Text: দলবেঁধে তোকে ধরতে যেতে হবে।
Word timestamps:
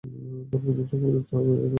দলবেঁধে 0.51 0.83
তোকে 0.83 1.07
ধরতে 1.07 1.17
যেতে 1.17 1.33
হবে। 1.37 1.53